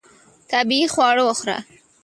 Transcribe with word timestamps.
طبیعي 0.51 0.87
خواړه 0.93 1.23
وخوره. 1.25 1.57